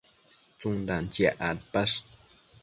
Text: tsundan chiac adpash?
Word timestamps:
tsundan 0.57 1.05
chiac 1.13 1.37
adpash? 1.49 1.95